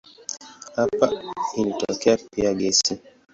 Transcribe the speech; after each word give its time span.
Hapa 0.75 1.11
ilitokea 1.57 2.17
pia 2.31 2.53
gesi. 2.53 2.99